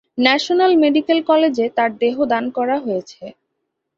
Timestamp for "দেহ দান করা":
2.01-2.75